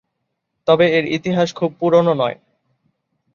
তবে 0.67 0.85
এর 0.97 1.05
ইতিহাস 1.07 1.49
খুব 1.55 1.69
পুরনো 1.79 2.13
নয়। 2.13 2.37